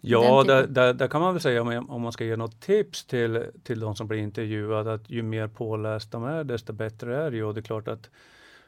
Ja, 0.00 0.44
där, 0.46 0.66
där, 0.66 0.94
där, 0.94 1.08
kan 1.08 1.20
man 1.20 1.34
väl 1.34 1.42
säga 1.42 1.62
om, 1.62 1.90
om 1.90 2.02
man 2.02 2.12
ska 2.12 2.24
ge 2.24 2.36
något 2.36 2.60
tips 2.60 3.04
till, 3.04 3.44
till 3.62 3.80
de 3.80 3.96
som 3.96 4.06
blir 4.06 4.18
intervjuade 4.18 4.94
att 4.94 5.10
ju 5.10 5.22
mer 5.22 5.48
påläst 5.48 6.12
de 6.12 6.24
är 6.24 6.44
desto 6.44 6.72
bättre 6.72 7.16
är 7.16 7.30
det 7.30 7.36
ju. 7.36 7.44
Och 7.44 7.54
det 7.54 7.60
är 7.60 7.62
klart 7.62 7.88
att 7.88 8.10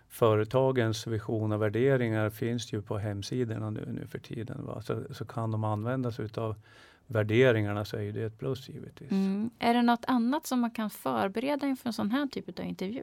företagens 0.09 1.07
vision 1.07 1.53
och 1.53 1.63
värderingar 1.63 2.31
finns 2.31 2.73
ju 2.73 2.83
på 2.83 2.99
hemsidorna 2.99 3.71
nu, 3.71 3.89
nu 3.93 4.07
för 4.07 4.19
tiden. 4.19 4.67
Va? 4.67 4.83
Så, 4.83 5.03
så 5.11 5.25
kan 5.25 5.51
de 5.51 5.65
använda 5.65 6.13
sig 6.13 6.25
utav 6.25 6.55
värderingarna 7.07 7.85
så 7.85 7.97
är 7.97 8.13
det 8.13 8.23
ett 8.23 8.39
plus 8.39 8.69
givetvis. 8.69 9.11
Mm. 9.11 9.51
Är 9.59 9.75
det 9.75 9.83
något 9.83 10.05
annat 10.07 10.47
som 10.47 10.61
man 10.61 10.71
kan 10.71 10.91
förbereda 10.91 11.67
inför 11.67 11.89
en 11.89 11.93
sån 11.93 12.11
här 12.11 12.27
typ 12.27 12.59
av 12.59 12.65
intervju? 12.65 13.03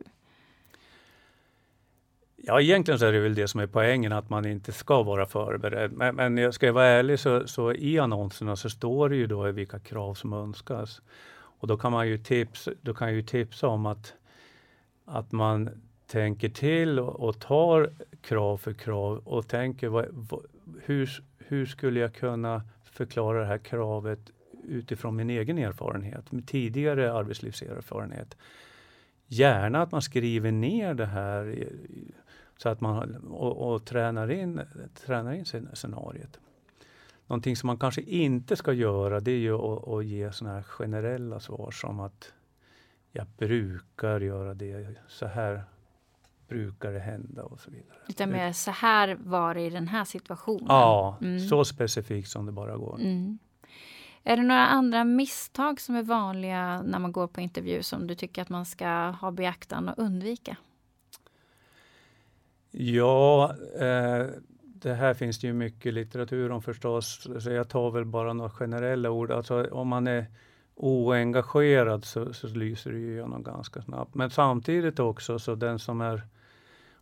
Ja, 2.43 2.61
egentligen 2.61 2.99
så 2.99 3.05
är 3.05 3.11
det 3.11 3.19
väl 3.19 3.35
det 3.35 3.47
som 3.47 3.59
är 3.59 3.67
poängen, 3.67 4.11
att 4.11 4.29
man 4.29 4.45
inte 4.45 4.71
ska 4.71 5.03
vara 5.03 5.25
förberedd. 5.25 5.91
Men, 5.91 6.15
men 6.15 6.37
jag 6.37 6.53
ska 6.53 6.65
jag 6.65 6.73
vara 6.73 6.85
ärlig 6.85 7.19
så, 7.19 7.47
så 7.47 7.73
i 7.73 7.99
annonserna 7.99 8.55
så 8.55 8.69
står 8.69 9.09
det 9.09 9.15
ju 9.15 9.27
då 9.27 9.51
vilka 9.51 9.79
krav 9.79 10.13
som 10.13 10.33
önskas. 10.33 11.01
Och 11.31 11.67
då 11.67 11.77
kan 11.77 11.91
man 11.91 12.07
ju 12.07 12.17
tipsa, 12.17 12.71
då 12.81 12.93
kan 12.93 13.15
ju 13.15 13.21
tipsa 13.21 13.67
om 13.67 13.85
att, 13.85 14.13
att 15.05 15.31
man 15.31 15.69
tänker 16.07 16.49
till 16.49 16.99
och, 16.99 17.19
och 17.19 17.39
tar 17.39 17.93
krav 18.21 18.57
för 18.57 18.73
krav 18.73 19.17
och 19.17 19.47
tänker 19.47 19.87
vad, 19.87 20.05
vad, 20.09 20.45
hur, 20.83 21.23
hur 21.37 21.65
skulle 21.65 21.99
jag 21.99 22.13
kunna 22.13 22.61
förklara 22.83 23.39
det 23.39 23.45
här 23.45 23.57
kravet 23.57 24.19
utifrån 24.63 25.15
min 25.15 25.29
egen 25.29 25.57
erfarenhet, 25.57 26.31
min 26.31 26.45
tidigare 26.45 27.13
arbetslivserfarenhet. 27.13 28.37
Gärna 29.27 29.81
att 29.81 29.91
man 29.91 30.01
skriver 30.01 30.51
ner 30.51 30.93
det 30.93 31.05
här 31.05 31.67
så 32.61 32.69
att 32.69 32.81
man 32.81 33.15
och, 33.15 33.73
och 33.73 33.85
tränar 33.85 34.31
in, 34.31 34.61
tränar 35.05 35.33
in 35.33 35.45
scenariet. 35.73 36.39
Någonting 37.27 37.55
som 37.55 37.67
man 37.67 37.77
kanske 37.77 38.01
inte 38.01 38.55
ska 38.55 38.73
göra 38.73 39.19
det 39.19 39.31
är 39.31 39.37
ju 39.37 39.55
att, 39.55 39.87
att 39.87 40.05
ge 40.05 40.31
sådana 40.31 40.55
här 40.55 40.63
generella 40.63 41.39
svar 41.39 41.71
som 41.71 41.99
att 41.99 42.33
jag 43.11 43.27
brukar 43.37 44.21
göra 44.21 44.53
det, 44.53 44.95
så 45.07 45.25
här 45.25 45.63
brukar 46.47 46.91
det 46.91 46.99
hända 46.99 47.43
och 47.43 47.59
så 47.59 47.71
vidare. 47.71 47.97
Utan 48.07 48.31
mer 48.31 48.51
så 48.51 48.71
här 48.71 49.17
var 49.19 49.53
det 49.53 49.61
i 49.61 49.69
den 49.69 49.87
här 49.87 50.05
situationen? 50.05 50.65
Ja, 50.67 51.17
mm. 51.21 51.39
så 51.39 51.65
specifikt 51.65 52.29
som 52.29 52.45
det 52.45 52.51
bara 52.51 52.77
går. 52.77 52.99
Mm. 52.99 53.39
Är 54.23 54.37
det 54.37 54.43
några 54.43 54.67
andra 54.67 55.03
misstag 55.03 55.81
som 55.81 55.95
är 55.95 56.03
vanliga 56.03 56.81
när 56.81 56.99
man 56.99 57.11
går 57.11 57.27
på 57.27 57.41
intervju 57.41 57.83
som 57.83 58.07
du 58.07 58.15
tycker 58.15 58.41
att 58.41 58.49
man 58.49 58.65
ska 58.65 58.87
ha 59.09 59.31
beaktande 59.31 59.91
och 59.91 60.03
undvika? 60.03 60.57
Ja, 62.81 63.55
eh, 63.79 64.25
det 64.63 64.93
här 64.93 65.13
finns 65.13 65.39
det 65.39 65.47
ju 65.47 65.53
mycket 65.53 65.93
litteratur 65.93 66.51
om 66.51 66.61
förstås, 66.61 67.27
så 67.39 67.51
jag 67.51 67.69
tar 67.69 67.91
väl 67.91 68.05
bara 68.05 68.33
några 68.33 68.49
generella 68.49 69.09
ord. 69.09 69.31
Alltså 69.31 69.67
om 69.71 69.87
man 69.87 70.07
är 70.07 70.25
oengagerad 70.75 72.05
så, 72.05 72.33
så 72.33 72.47
lyser 72.47 72.91
det 72.91 72.97
ju 72.97 73.11
igenom 73.11 73.43
ganska 73.43 73.81
snabbt. 73.81 74.15
Men 74.15 74.29
samtidigt 74.29 74.99
också 74.99 75.39
så 75.39 75.55
den 75.55 75.79
som 75.79 76.01
är, 76.01 76.21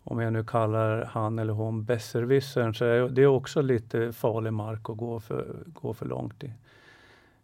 om 0.03 0.19
jag 0.19 0.33
nu 0.33 0.43
kallar 0.43 1.05
han 1.05 1.39
eller 1.39 1.53
hon 1.53 1.83
besserwissern, 1.83 2.73
så 2.73 2.85
är 2.85 3.09
det 3.09 3.27
också 3.27 3.61
lite 3.61 4.13
farlig 4.13 4.53
mark 4.53 4.89
att 4.89 4.97
gå 4.97 5.19
för, 5.19 5.63
gå 5.65 5.93
för 5.93 6.05
långt 6.05 6.43
i. 6.43 6.53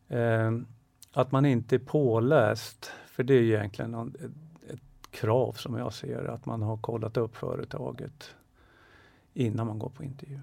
Eh, 0.08 0.52
att 1.14 1.32
man 1.32 1.46
inte 1.46 1.76
är 1.76 1.80
påläst, 1.80 2.92
för 3.06 3.24
det 3.24 3.34
är 3.34 3.42
egentligen 3.42 4.16
krav 5.14 5.52
som 5.54 5.78
jag 5.78 5.94
ser 5.94 6.26
att 6.26 6.46
man 6.46 6.62
har 6.62 6.78
kollat 6.78 7.18
upp 7.18 7.36
företaget 7.36 8.36
innan 9.34 9.68
man 9.68 9.80
går 9.80 9.90
på 9.90 10.04
intervju. 10.04 10.40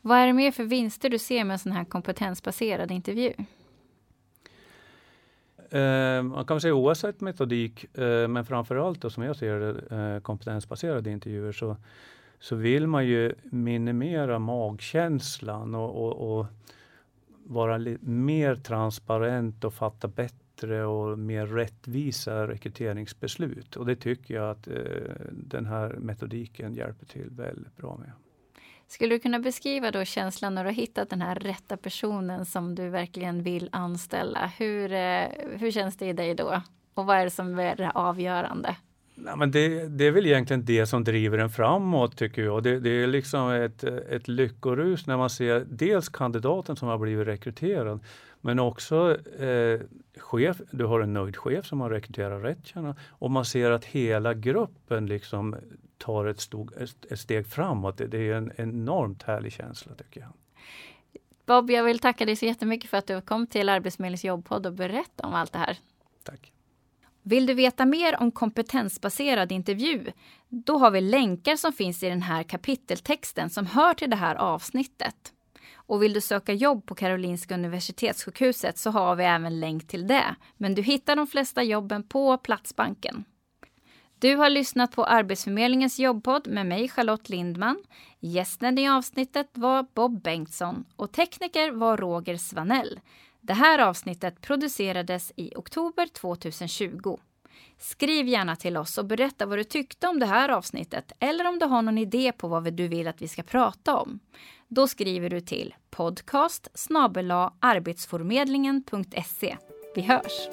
Vad 0.00 0.18
är 0.18 0.26
det 0.26 0.32
mer 0.32 0.52
för 0.52 0.64
vinster 0.64 1.10
du 1.10 1.18
ser 1.18 1.44
med 1.44 1.52
en 1.52 1.58
sån 1.58 1.72
här 1.72 1.84
kompetensbaserad 1.84 2.90
intervju? 2.90 3.32
Eh, 5.70 6.22
man 6.22 6.44
kan 6.46 6.60
säga 6.60 6.74
oavsett 6.74 7.20
metodik, 7.20 7.98
eh, 7.98 8.28
men 8.28 8.44
framförallt 8.44 9.00
då, 9.00 9.10
som 9.10 9.22
jag 9.22 9.36
ser 9.36 9.60
det, 9.60 9.96
eh, 9.96 10.20
kompetensbaserade 10.20 11.10
intervjuer, 11.10 11.52
så, 11.52 11.76
så 12.38 12.56
vill 12.56 12.86
man 12.86 13.06
ju 13.06 13.34
minimera 13.42 14.38
magkänslan 14.38 15.74
och, 15.74 15.90
och, 15.90 16.38
och 16.38 16.46
vara 17.44 17.78
mer 18.00 18.54
transparent 18.54 19.64
och 19.64 19.74
fatta 19.74 20.08
bättre 20.08 20.45
bättre 20.56 20.84
och 20.86 21.18
mer 21.18 21.46
rättvisa 21.46 22.48
rekryteringsbeslut. 22.48 23.76
Och 23.76 23.86
det 23.86 23.96
tycker 23.96 24.34
jag 24.34 24.50
att 24.50 24.68
eh, 24.68 24.74
den 25.30 25.66
här 25.66 25.96
metodiken 25.98 26.74
hjälper 26.74 27.06
till 27.06 27.30
väldigt 27.30 27.76
bra 27.76 27.96
med. 27.96 28.12
Skulle 28.88 29.14
du 29.14 29.18
kunna 29.18 29.38
beskriva 29.38 29.90
då 29.90 30.04
känslan 30.04 30.54
när 30.54 30.64
du 30.64 30.68
har 30.68 30.74
hittat 30.74 31.10
den 31.10 31.22
här 31.22 31.34
rätta 31.34 31.76
personen 31.76 32.46
som 32.46 32.74
du 32.74 32.88
verkligen 32.88 33.42
vill 33.42 33.68
anställa? 33.72 34.46
Hur, 34.58 34.92
eh, 34.92 35.28
hur 35.58 35.70
känns 35.70 35.96
det 35.96 36.06
i 36.06 36.12
dig 36.12 36.34
då? 36.34 36.62
Och 36.94 37.06
vad 37.06 37.16
är 37.16 37.24
det 37.24 37.30
som 37.30 37.58
är 37.58 37.76
det 37.76 37.90
avgörande? 37.90 38.76
Nej, 39.18 39.36
men 39.36 39.50
det, 39.50 39.88
det, 39.88 40.04
är 40.04 40.10
väl 40.10 40.26
egentligen 40.26 40.64
det 40.64 40.86
som 40.86 41.04
driver 41.04 41.38
en 41.38 41.50
framåt 41.50 42.16
tycker 42.16 42.42
jag. 42.42 42.62
Det, 42.62 42.80
det, 42.80 42.90
är 42.90 43.06
liksom 43.06 43.50
ett, 43.50 43.84
ett 43.84 44.28
lyckorus 44.28 45.06
när 45.06 45.16
man 45.16 45.30
ser 45.30 45.66
dels 45.70 46.08
kandidaten 46.08 46.76
som 46.76 46.88
har 46.88 46.98
blivit 46.98 47.26
rekryterad 47.26 48.00
men 48.40 48.58
också 48.58 49.18
eh, 49.40 49.80
chef, 50.16 50.60
du 50.70 50.84
har 50.84 51.00
en 51.00 51.12
nöjd 51.12 51.36
chef 51.36 51.66
som 51.66 51.80
har 51.80 51.90
rekryterat 51.90 52.44
rätt 52.44 52.74
och 53.08 53.30
man 53.30 53.44
ser 53.44 53.70
att 53.70 53.84
hela 53.84 54.34
gruppen 54.34 55.06
liksom 55.06 55.56
tar 55.98 56.26
ett, 56.26 56.40
stog, 56.40 56.72
ett, 57.10 57.20
steg 57.20 57.46
framåt. 57.46 57.98
Det, 57.98 58.06
det 58.06 58.30
är 58.30 58.34
en 58.34 58.52
enormt 58.56 59.22
härlig 59.22 59.52
känsla 59.52 59.94
tycker 59.94 60.20
jag. 60.20 60.30
Bob, 61.46 61.70
jag 61.70 61.84
vill 61.84 61.98
tacka 61.98 62.24
dig 62.24 62.36
så 62.36 62.46
jättemycket 62.46 62.90
för 62.90 62.96
att 62.96 63.06
du 63.06 63.20
kom 63.20 63.46
till 63.46 63.68
Arbetsförmedlingens 63.68 64.24
jobbpodd 64.24 64.66
och 64.66 64.72
berätta 64.72 65.26
om 65.26 65.34
allt 65.34 65.52
det 65.52 65.58
här. 65.58 65.78
Tack. 66.22 66.52
Vill 67.28 67.46
du 67.46 67.54
veta 67.54 67.86
mer 67.86 68.20
om 68.20 68.30
kompetensbaserad 68.30 69.52
intervju? 69.52 70.12
Då 70.48 70.78
har 70.78 70.90
vi 70.90 71.00
länkar 71.00 71.56
som 71.56 71.72
finns 71.72 72.02
i 72.02 72.08
den 72.08 72.22
här 72.22 72.42
kapiteltexten 72.42 73.50
som 73.50 73.66
hör 73.66 73.94
till 73.94 74.10
det 74.10 74.16
här 74.16 74.34
avsnittet. 74.34 75.32
Och 75.74 76.02
vill 76.02 76.12
du 76.12 76.20
söka 76.20 76.52
jobb 76.52 76.86
på 76.86 76.94
Karolinska 76.94 77.54
Universitetssjukhuset 77.54 78.78
så 78.78 78.90
har 78.90 79.16
vi 79.16 79.24
även 79.24 79.60
länk 79.60 79.88
till 79.88 80.06
det. 80.06 80.36
Men 80.56 80.74
du 80.74 80.82
hittar 80.82 81.16
de 81.16 81.26
flesta 81.26 81.62
jobben 81.62 82.02
på 82.02 82.38
Platsbanken. 82.38 83.24
Du 84.18 84.36
har 84.36 84.50
lyssnat 84.50 84.92
på 84.92 85.04
Arbetsförmedlingens 85.04 85.98
jobbpodd 85.98 86.48
med 86.48 86.66
mig 86.66 86.88
Charlotte 86.88 87.28
Lindman. 87.28 87.82
Gästen 88.20 88.78
i 88.78 88.88
avsnittet 88.88 89.50
var 89.52 89.86
Bob 89.94 90.22
Bengtsson 90.22 90.84
och 90.96 91.12
tekniker 91.12 91.70
var 91.70 91.96
Roger 91.96 92.36
Svanell. 92.36 93.00
Det 93.46 93.54
här 93.54 93.78
avsnittet 93.78 94.40
producerades 94.40 95.32
i 95.36 95.52
oktober 95.56 96.06
2020. 96.06 97.18
Skriv 97.78 98.28
gärna 98.28 98.56
till 98.56 98.76
oss 98.76 98.98
och 98.98 99.06
berätta 99.06 99.46
vad 99.46 99.58
du 99.58 99.64
tyckte 99.64 100.08
om 100.08 100.18
det 100.18 100.26
här 100.26 100.48
avsnittet 100.48 101.12
eller 101.18 101.48
om 101.48 101.58
du 101.58 101.66
har 101.66 101.82
någon 101.82 101.98
idé 101.98 102.32
på 102.32 102.48
vad 102.48 102.72
du 102.72 102.88
vill 102.88 103.08
att 103.08 103.22
vi 103.22 103.28
ska 103.28 103.42
prata 103.42 103.96
om. 103.96 104.18
Då 104.68 104.88
skriver 104.88 105.30
du 105.30 105.40
till 105.40 105.74
podcast 105.90 106.68
arbetsförmedlingen.se. 107.60 109.56
Vi 109.94 110.02
hörs! 110.02 110.48